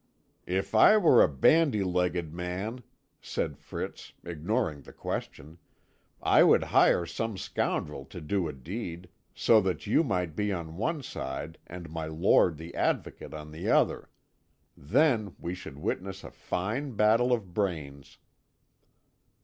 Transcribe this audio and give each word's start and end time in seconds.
"If 0.47 0.73
I 0.73 0.97
were 0.97 1.21
a 1.21 1.27
bandy 1.27 1.83
legged 1.83 2.33
man," 2.33 2.81
said 3.21 3.59
Fritz, 3.59 4.13
ignoring 4.23 4.81
the 4.81 4.93
question, 4.93 5.59
"I 6.23 6.41
would 6.43 6.63
hire 6.73 7.05
some 7.05 7.37
scoundrel 7.37 8.05
to 8.05 8.19
do 8.19 8.47
a 8.47 8.51
deed, 8.53 9.09
so 9.35 9.61
that 9.61 9.85
you 9.85 10.03
might 10.03 10.35
be 10.35 10.51
on 10.51 10.75
one 10.77 11.03
side 11.03 11.59
and 11.67 11.91
my 11.91 12.07
lord 12.07 12.57
the 12.57 12.73
Advocate 12.73 13.35
on 13.35 13.51
the 13.51 13.69
other. 13.69 14.09
Then 14.75 15.35
we 15.37 15.53
should 15.53 15.77
witness 15.77 16.23
a 16.23 16.31
fine 16.31 16.95
battle 16.95 17.31
of 17.31 17.53
brains." 17.53 18.17